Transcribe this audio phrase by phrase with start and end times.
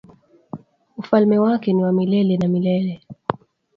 [0.97, 3.01] Ufalme wake ni wa milele na milele.